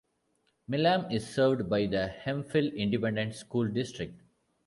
[0.67, 4.19] Milam is served by the Hemphill Independent School District.